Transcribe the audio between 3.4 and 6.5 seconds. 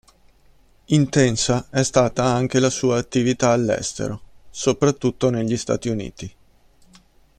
all'estero, soprattutto negli Stati Uniti.